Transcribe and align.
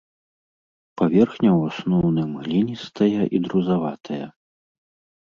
Паверхня 1.01 1.51
ў 1.59 1.61
асноўным 1.75 2.29
гліністая 2.47 3.21
і 3.37 3.45
друзаватая. 3.49 4.23